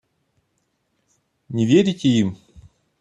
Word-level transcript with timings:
Не 1.49 1.67
верите 1.67 2.09
им? 2.17 2.35